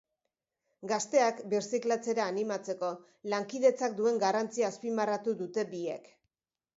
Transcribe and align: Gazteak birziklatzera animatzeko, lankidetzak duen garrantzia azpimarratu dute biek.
Gazteak 0.91 1.41
birziklatzera 1.49 2.25
animatzeko, 2.33 2.89
lankidetzak 3.33 3.93
duen 3.99 4.17
garrantzia 4.23 4.71
azpimarratu 4.73 5.35
dute 5.43 5.67
biek. 5.75 6.09